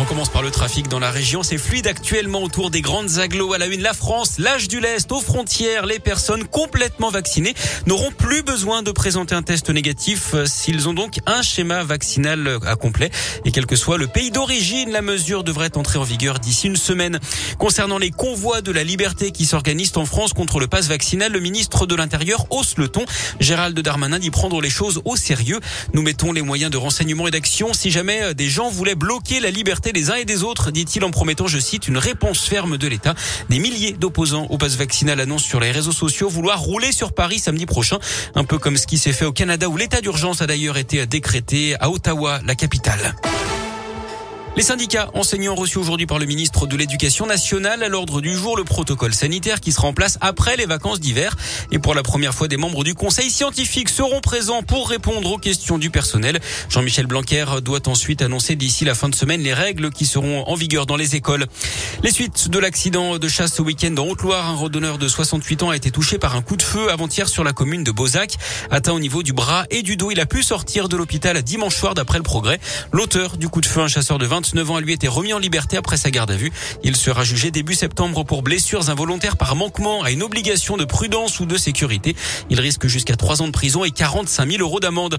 On 0.00 0.04
commence 0.04 0.28
par 0.28 0.42
le 0.42 0.52
trafic 0.52 0.86
dans 0.86 1.00
la 1.00 1.10
région. 1.10 1.42
C'est 1.42 1.58
fluide 1.58 1.88
actuellement 1.88 2.44
autour 2.44 2.70
des 2.70 2.82
grandes 2.82 3.18
agglos 3.18 3.52
à 3.52 3.58
la 3.58 3.66
une. 3.66 3.82
La 3.82 3.92
France, 3.92 4.38
l'âge 4.38 4.68
du 4.68 4.78
lest, 4.78 5.10
aux 5.10 5.20
frontières, 5.20 5.86
les 5.86 5.98
personnes 5.98 6.44
complètement 6.44 7.10
vaccinées 7.10 7.52
n'auront 7.86 8.12
plus 8.12 8.44
besoin 8.44 8.84
de 8.84 8.92
présenter 8.92 9.34
un 9.34 9.42
test 9.42 9.70
négatif 9.70 10.36
s'ils 10.46 10.88
ont 10.88 10.94
donc 10.94 11.18
un 11.26 11.42
schéma 11.42 11.82
vaccinal 11.82 12.46
euh, 12.46 12.58
à 12.64 12.76
complet. 12.76 13.10
Et 13.44 13.50
quel 13.50 13.66
que 13.66 13.74
soit 13.74 13.98
le 13.98 14.06
pays 14.06 14.30
d'origine, 14.30 14.90
la 14.90 15.02
mesure 15.02 15.42
devrait 15.42 15.76
entrer 15.76 15.98
en 15.98 16.04
vigueur 16.04 16.38
d'ici 16.38 16.68
une 16.68 16.76
semaine. 16.76 17.18
Concernant 17.58 17.98
les 17.98 18.12
convois 18.12 18.60
de 18.60 18.70
la 18.70 18.84
liberté 18.84 19.32
qui 19.32 19.46
s'organisent 19.46 19.96
en 19.96 20.06
France 20.06 20.32
contre 20.32 20.60
le 20.60 20.68
pass 20.68 20.86
vaccinal, 20.86 21.32
le 21.32 21.40
ministre 21.40 21.86
de 21.86 21.96
l'Intérieur 21.96 22.46
hausse 22.50 22.76
le 22.76 22.86
ton. 22.86 23.04
Gérald 23.40 23.76
Darmanin 23.76 24.20
dit 24.20 24.30
prendre 24.30 24.60
les 24.60 24.70
choses 24.70 25.02
au 25.04 25.16
sérieux. 25.16 25.58
Nous 25.92 26.02
mettons 26.02 26.30
les 26.30 26.42
moyens 26.42 26.70
de 26.70 26.76
renseignement 26.76 27.26
et 27.26 27.32
d'action 27.32 27.72
si 27.72 27.90
jamais 27.90 28.22
euh, 28.22 28.32
des 28.32 28.48
gens 28.48 28.70
voulaient 28.70 28.94
bloquer 28.94 29.40
la 29.40 29.50
liberté 29.50 29.87
les 29.92 30.10
uns 30.10 30.16
et 30.16 30.24
des 30.24 30.42
autres, 30.42 30.70
dit-il 30.70 31.04
en 31.04 31.10
promettant, 31.10 31.46
je 31.46 31.58
cite, 31.58 31.88
une 31.88 31.98
réponse 31.98 32.46
ferme 32.46 32.76
de 32.76 32.86
l'État. 32.86 33.14
Des 33.48 33.58
milliers 33.58 33.92
d'opposants 33.92 34.46
au 34.50 34.58
pass 34.58 34.76
vaccinal 34.76 35.20
annoncent 35.20 35.46
sur 35.46 35.60
les 35.60 35.70
réseaux 35.70 35.92
sociaux 35.92 36.28
vouloir 36.28 36.60
rouler 36.60 36.92
sur 36.92 37.12
Paris 37.12 37.38
samedi 37.38 37.66
prochain, 37.66 37.98
un 38.34 38.44
peu 38.44 38.58
comme 38.58 38.76
ce 38.76 38.86
qui 38.86 38.98
s'est 38.98 39.12
fait 39.12 39.24
au 39.24 39.32
Canada 39.32 39.68
où 39.68 39.76
l'état 39.76 40.00
d'urgence 40.00 40.42
a 40.42 40.46
d'ailleurs 40.46 40.76
été 40.76 41.06
décrété 41.06 41.76
à 41.80 41.90
Ottawa, 41.90 42.40
la 42.44 42.54
capitale. 42.54 43.14
Les 44.58 44.64
syndicats 44.64 45.08
enseignants 45.14 45.54
reçus 45.54 45.78
aujourd'hui 45.78 46.06
par 46.06 46.18
le 46.18 46.26
ministre 46.26 46.66
de 46.66 46.76
l'Éducation 46.76 47.26
nationale 47.26 47.84
à 47.84 47.88
l'ordre 47.88 48.20
du 48.20 48.34
jour 48.34 48.56
le 48.56 48.64
protocole 48.64 49.14
sanitaire 49.14 49.60
qui 49.60 49.70
sera 49.70 49.86
en 49.86 49.92
place 49.92 50.18
après 50.20 50.56
les 50.56 50.66
vacances 50.66 50.98
d'hiver. 50.98 51.36
Et 51.70 51.78
pour 51.78 51.94
la 51.94 52.02
première 52.02 52.34
fois, 52.34 52.48
des 52.48 52.56
membres 52.56 52.82
du 52.82 52.94
conseil 52.94 53.30
scientifique 53.30 53.88
seront 53.88 54.20
présents 54.20 54.64
pour 54.64 54.88
répondre 54.88 55.30
aux 55.30 55.38
questions 55.38 55.78
du 55.78 55.90
personnel. 55.90 56.40
Jean-Michel 56.70 57.06
Blanquer 57.06 57.44
doit 57.62 57.86
ensuite 57.86 58.20
annoncer 58.20 58.56
d'ici 58.56 58.84
la 58.84 58.96
fin 58.96 59.08
de 59.08 59.14
semaine 59.14 59.42
les 59.42 59.54
règles 59.54 59.90
qui 59.90 60.06
seront 60.06 60.42
en 60.48 60.54
vigueur 60.56 60.86
dans 60.86 60.96
les 60.96 61.14
écoles. 61.14 61.46
Les 62.02 62.10
suites 62.10 62.48
de 62.48 62.58
l'accident 62.58 63.16
de 63.18 63.28
chasse 63.28 63.54
ce 63.54 63.62
week-end 63.62 63.94
en 63.96 64.08
Haute-Loire, 64.08 64.50
un 64.50 64.56
randonneur 64.56 64.98
de 64.98 65.06
68 65.06 65.62
ans 65.62 65.70
a 65.70 65.76
été 65.76 65.92
touché 65.92 66.18
par 66.18 66.34
un 66.34 66.42
coup 66.42 66.56
de 66.56 66.62
feu 66.62 66.90
avant-hier 66.90 67.28
sur 67.28 67.44
la 67.44 67.52
commune 67.52 67.84
de 67.84 67.92
Beauzac. 67.92 68.34
Atteint 68.72 68.92
au 68.92 68.98
niveau 68.98 69.22
du 69.22 69.32
bras 69.32 69.66
et 69.70 69.82
du 69.82 69.96
dos, 69.96 70.10
il 70.10 70.18
a 70.18 70.26
pu 70.26 70.42
sortir 70.42 70.88
de 70.88 70.96
l'hôpital 70.96 71.40
dimanche 71.44 71.76
soir 71.76 71.94
d'après 71.94 72.18
le 72.18 72.24
progrès. 72.24 72.58
L'auteur 72.90 73.36
du 73.36 73.48
coup 73.48 73.60
de 73.60 73.66
feu, 73.66 73.82
un 73.82 73.86
chasseur 73.86 74.18
de 74.18 74.26
20 74.26 74.47
29 74.48 74.70
ans 74.70 74.76
a 74.76 74.80
lui 74.80 74.94
été 74.94 75.08
remis 75.08 75.34
en 75.34 75.38
liberté 75.38 75.76
après 75.76 75.98
sa 75.98 76.10
garde 76.10 76.30
à 76.30 76.36
vue. 76.36 76.50
Il 76.82 76.96
sera 76.96 77.22
jugé 77.22 77.50
début 77.50 77.74
septembre 77.74 78.24
pour 78.24 78.42
blessures 78.42 78.88
involontaires 78.88 79.36
par 79.36 79.54
manquement 79.56 80.02
à 80.02 80.10
une 80.10 80.22
obligation 80.22 80.78
de 80.78 80.86
prudence 80.86 81.40
ou 81.40 81.44
de 81.44 81.58
sécurité. 81.58 82.16
Il 82.48 82.58
risque 82.58 82.86
jusqu'à 82.86 83.16
3 83.16 83.42
ans 83.42 83.46
de 83.46 83.52
prison 83.52 83.84
et 83.84 83.90
45 83.90 84.50
000 84.50 84.62
euros 84.62 84.80
d'amende. 84.80 85.18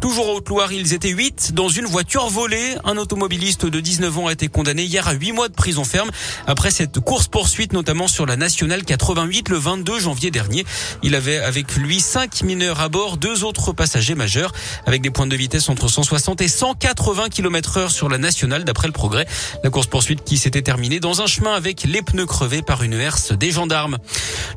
Toujours 0.00 0.28
au 0.28 0.36
Haute-Loire, 0.36 0.72
ils 0.72 0.94
étaient 0.94 1.10
8 1.10 1.52
dans 1.52 1.68
une 1.68 1.84
voiture 1.84 2.28
volée. 2.28 2.76
Un 2.84 2.96
automobiliste 2.96 3.66
de 3.66 3.80
19 3.80 4.18
ans 4.18 4.26
a 4.28 4.32
été 4.32 4.48
condamné 4.48 4.84
hier 4.84 5.06
à 5.06 5.12
8 5.12 5.32
mois 5.32 5.48
de 5.48 5.54
prison 5.54 5.84
ferme 5.84 6.10
après 6.46 6.70
cette 6.70 7.00
course-poursuite, 7.00 7.74
notamment 7.74 8.08
sur 8.08 8.24
la 8.24 8.36
nationale 8.36 8.84
88 8.84 9.50
le 9.50 9.58
22 9.58 10.00
janvier 10.00 10.30
dernier. 10.30 10.64
Il 11.02 11.14
avait 11.14 11.38
avec 11.38 11.76
lui 11.76 12.00
5 12.00 12.44
mineurs 12.44 12.80
à 12.80 12.88
bord, 12.88 13.18
deux 13.18 13.44
autres 13.44 13.72
passagers 13.72 14.14
majeurs 14.14 14.52
avec 14.86 15.02
des 15.02 15.10
points 15.10 15.26
de 15.26 15.36
vitesse 15.36 15.68
entre 15.68 15.88
160 15.88 16.40
et 16.40 16.48
180 16.48 17.28
km 17.28 17.76
heure 17.76 17.90
sur 17.90 18.08
la 18.08 18.16
nationale 18.16 18.64
d'après 18.70 18.86
le 18.86 18.92
progrès. 18.92 19.26
La 19.64 19.70
course-poursuite 19.70 20.22
qui 20.22 20.38
s'était 20.38 20.62
terminée 20.62 21.00
dans 21.00 21.22
un 21.22 21.26
chemin 21.26 21.54
avec 21.54 21.82
les 21.82 22.02
pneus 22.02 22.24
crevés 22.24 22.62
par 22.62 22.84
une 22.84 22.92
herse 22.92 23.32
des 23.32 23.50
gendarmes. 23.50 23.98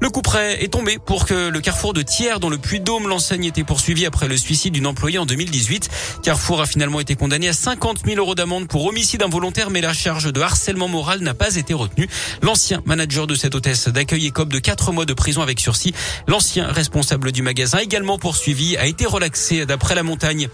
Le 0.02 0.09
coup 0.11 0.22
près 0.22 0.64
est 0.64 0.67
tombé 0.67 1.00
pour 1.03 1.25
que 1.25 1.50
le 1.50 1.61
carrefour 1.61 1.94
de 1.94 2.03
Thiers, 2.03 2.39
dans 2.39 2.50
le 2.50 2.59
Puy-de-Dôme, 2.59 3.08
l'enseigne 3.08 3.45
était 3.45 3.64
poursuivie 3.64 4.06
après 4.06 4.28
le 4.28 4.38
suicide 4.38 4.73
d'une 4.73 4.86
employée 4.86 5.17
en 5.17 5.25
2018. 5.25 5.89
Carrefour 6.22 6.61
a 6.61 6.67
finalement 6.67 7.00
été 7.00 7.16
condamné 7.16 7.50
à 7.50 7.53
50 7.53 8.06
000 8.06 8.17
euros 8.17 8.36
d'amende 8.36 8.67
pour 8.67 8.86
homicide 8.86 9.23
involontaire, 9.23 9.72
mais 9.72 9.81
la 9.81 9.94
charge 9.94 10.31
de 10.31 10.41
harcèlement 10.41 10.88
moral 10.88 11.22
n'a 11.22 11.34
pas 11.34 11.56
été 11.56 11.73
retenue. 11.73 12.08
L'ancien 12.44 12.84
manager 12.86 13.25
de 13.25 13.34
cette 13.34 13.56
hôtesse 13.56 13.88
d'accueil 13.88 14.28
écope 14.28 14.50
de 14.50 14.59
4 14.59 14.91
mois 14.91 15.06
de 15.06 15.13
prison 15.16 15.41
avec 15.41 15.59
sursis. 15.59 15.96
L'ancien 16.28 16.68
responsable 16.68 17.31
du 17.31 17.41
magasin, 17.41 17.79
également 17.79 18.19
poursuivi, 18.19 18.78
a 18.78 18.85
été 18.85 19.07
relaxé 19.07 19.66
d'après 19.66 19.96
la 19.96 20.03
montagne. 20.03 20.50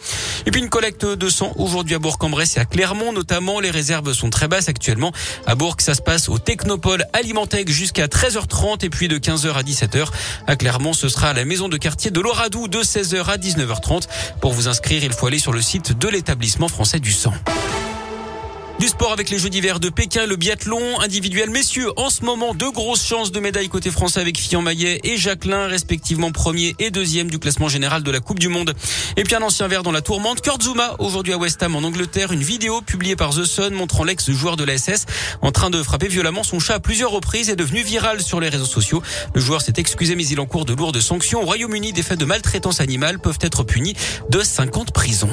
Et 0.45 0.51
puis 0.51 0.61
une 0.61 0.69
collecte 0.69 1.05
de 1.05 1.29
sang 1.29 1.51
aujourd'hui 1.57 1.95
à 1.95 1.99
Bourg-en-Bresse 1.99 2.55
et 2.55 2.61
à 2.61 2.65
Clermont, 2.65 3.11
notamment. 3.11 3.38
Les 3.61 3.71
réserves 3.71 4.11
sont 4.11 4.29
très 4.29 4.49
basses 4.49 4.67
actuellement. 4.67 5.13
À 5.47 5.55
Bourg, 5.55 5.77
ça 5.79 5.95
se 5.95 6.01
passe 6.01 6.27
au 6.27 6.39
Technopole 6.39 7.05
Alimentec 7.13 7.69
jusqu'à 7.69 8.07
13h30 8.07 8.83
et 8.83 8.89
puis 8.89 9.07
de 9.07 9.17
15h 9.17 9.53
à 9.53 9.63
17h. 9.63 10.07
À 10.45 10.55
Clermont, 10.57 10.91
ce 10.91 11.07
sera 11.07 11.29
à 11.29 11.33
la 11.33 11.45
maison 11.45 11.69
de 11.69 11.77
quartier 11.77 12.11
de 12.11 12.19
Loradou 12.19 12.67
de 12.67 12.81
16h 12.81 13.23
à 13.25 13.37
19h30. 13.37 14.07
Pour 14.41 14.51
vous 14.51 14.67
inscrire, 14.67 15.05
il 15.05 15.13
faut 15.13 15.27
aller 15.27 15.39
sur 15.39 15.53
le 15.53 15.61
site 15.61 15.97
de 15.97 16.07
l'établissement 16.09 16.67
français 16.67 16.99
du 16.99 17.13
sang. 17.13 17.33
Du 18.79 18.87
sport 18.87 19.11
avec 19.11 19.29
les 19.29 19.37
Jeux 19.37 19.49
d'hiver 19.49 19.81
de 19.81 19.89
Pékin, 19.89 20.25
le 20.25 20.37
biathlon 20.37 21.01
individuel. 21.01 21.49
Messieurs, 21.49 21.91
en 21.97 22.09
ce 22.09 22.23
moment, 22.23 22.53
deux 22.53 22.71
grosses 22.71 23.05
chances 23.05 23.29
de 23.29 23.41
médaille 23.41 23.67
côté 23.67 23.91
français 23.91 24.21
avec 24.21 24.39
Fian 24.39 24.61
Maillet 24.61 25.01
et 25.03 25.17
Jacqueline, 25.17 25.67
respectivement 25.67 26.31
premier 26.31 26.75
et 26.79 26.89
deuxième 26.89 27.29
du 27.29 27.39
classement 27.39 27.67
général 27.67 28.03
de 28.03 28.09
la 28.11 28.21
Coupe 28.21 28.39
du 28.39 28.47
Monde. 28.47 28.73
Et 29.17 29.23
puis 29.23 29.35
un 29.35 29.41
ancien 29.41 29.67
verre 29.67 29.83
dans 29.83 29.91
la 29.91 30.01
tourmente, 30.01 30.39
Kurt 30.39 30.63
Zuma, 30.63 30.95
aujourd'hui 30.99 31.33
à 31.33 31.37
West 31.37 31.61
Ham 31.61 31.75
en 31.75 31.79
Angleterre. 31.79 32.31
Une 32.31 32.41
vidéo 32.41 32.79
publiée 32.81 33.17
par 33.17 33.31
The 33.31 33.43
Sun 33.43 33.73
montrant 33.73 34.05
l'ex-joueur 34.05 34.55
de 34.55 34.63
la 34.63 34.77
SS 34.77 35.07
en 35.41 35.51
train 35.51 35.69
de 35.69 35.83
frapper 35.83 36.07
violemment 36.07 36.43
son 36.43 36.61
chat 36.61 36.75
à 36.75 36.79
plusieurs 36.79 37.11
reprises 37.11 37.49
est 37.49 37.57
devenu 37.57 37.83
viral 37.83 38.21
sur 38.21 38.39
les 38.39 38.47
réseaux 38.47 38.63
sociaux. 38.63 39.03
Le 39.35 39.41
joueur 39.41 39.61
s'est 39.61 39.73
excusé 39.75 40.15
mais 40.15 40.25
il 40.25 40.39
en 40.39 40.45
cours 40.45 40.63
de 40.63 40.73
lourdes 40.73 41.01
sanctions. 41.01 41.41
Au 41.41 41.45
Royaume-Uni, 41.45 41.91
des 41.91 42.01
faits 42.01 42.17
de 42.17 42.23
maltraitance 42.23 42.79
animale 42.79 43.19
peuvent 43.19 43.39
être 43.41 43.63
punis 43.63 43.95
de 44.29 44.41
50 44.41 44.93
prisons. 44.93 45.29